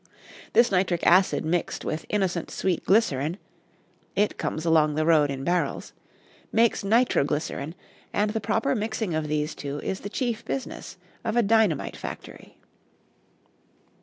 [0.53, 3.37] This nitric acid mixed with innocent sweet glycerin
[4.15, 5.93] (it comes along the road in barrels)
[6.51, 7.75] makes nitroglycerin,
[8.11, 12.57] and the proper mixing of these two is the chief business of a dynamite factory.